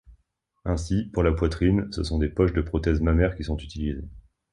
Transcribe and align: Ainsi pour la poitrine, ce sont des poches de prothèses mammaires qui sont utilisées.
Ainsi 0.65 1.11
pour 1.13 1.21
la 1.21 1.31
poitrine, 1.31 1.87
ce 1.91 2.01
sont 2.01 2.17
des 2.17 2.27
poches 2.29 2.53
de 2.53 2.61
prothèses 2.63 3.01
mammaires 3.01 3.35
qui 3.35 3.43
sont 3.43 3.57
utilisées. 3.57 4.07